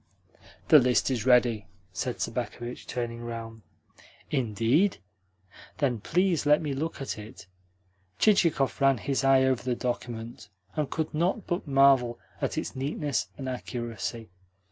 [0.69, 3.61] "The list is ready," said Sobakevitch, turning round.
[4.31, 4.97] "Indeed?
[5.77, 7.45] Then please let me look at it."
[8.17, 13.27] Chichikov ran his eye over the document, and could not but marvel at its neatness
[13.37, 14.31] and accuracy.